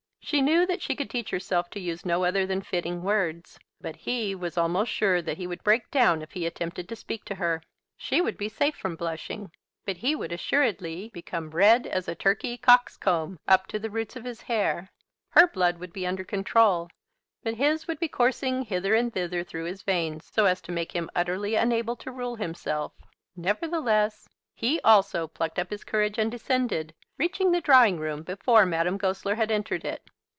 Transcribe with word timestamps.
She 0.23 0.39
knew 0.41 0.65
that 0.67 0.81
she 0.81 0.95
could 0.95 1.09
teach 1.09 1.31
herself 1.31 1.69
to 1.71 1.79
use 1.79 2.05
no 2.05 2.23
other 2.23 2.45
than 2.45 2.61
fitting 2.61 3.01
words; 3.01 3.59
but 3.81 3.97
he 3.97 4.33
was 4.33 4.57
almost 4.57 4.89
sure 4.89 5.21
that 5.21 5.35
he 5.35 5.45
would 5.47 5.63
break 5.63 5.89
down 5.91 6.21
if 6.21 6.31
he 6.33 6.45
attempted 6.45 6.87
to 6.87 6.95
speak 6.95 7.25
to 7.25 7.35
her. 7.35 7.61
She 7.97 8.21
would 8.21 8.37
be 8.37 8.47
safe 8.47 8.75
from 8.75 8.95
blushing, 8.95 9.51
but 9.83 9.97
he 9.97 10.15
would 10.15 10.31
assuredly 10.31 11.09
become 11.11 11.47
as 11.47 11.53
red 11.53 11.87
as 11.87 12.07
a 12.07 12.15
turkey 12.15 12.55
cock's 12.55 12.95
comb 12.97 13.39
up 13.45 13.67
to 13.69 13.79
the 13.79 13.89
roots 13.89 14.15
of 14.15 14.23
his 14.23 14.43
hair. 14.43 14.89
Her 15.31 15.47
blood 15.47 15.79
would 15.79 15.91
be 15.91 16.07
under 16.07 16.23
control, 16.23 16.89
but 17.43 17.55
his 17.55 17.85
would 17.87 17.99
be 17.99 18.07
coursing 18.07 18.61
hither 18.63 18.93
and 18.95 19.11
thither 19.11 19.43
through 19.43 19.65
his 19.65 19.81
veins, 19.81 20.29
so 20.31 20.45
as 20.45 20.61
to 20.61 20.71
make 20.71 20.93
him 20.95 21.09
utterly 21.13 21.55
unable 21.55 21.97
to 21.97 22.11
rule 22.11 22.35
himself. 22.37 22.93
Nevertheless, 23.35 24.29
he 24.53 24.79
also 24.81 25.27
plucked 25.27 25.57
up 25.59 25.71
his 25.71 25.83
courage 25.83 26.17
and 26.17 26.31
descended, 26.31 26.93
reaching 27.17 27.51
the 27.51 27.61
drawing 27.61 27.99
room 27.99 28.23
before 28.23 28.65
Madame 28.65 28.97
Goesler 28.97 29.35
had 29.35 29.51
entered 29.51 29.83
it. 29.83 30.03